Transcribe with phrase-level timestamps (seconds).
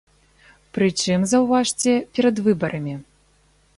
[0.77, 2.95] Прычым, заўважце, перад выбарамі.